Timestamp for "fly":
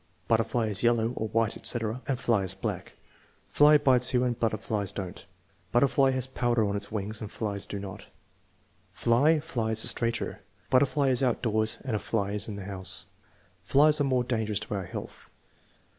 2.19-2.43, 3.51-3.77, 7.19-7.53, 8.91-9.39, 11.99-12.31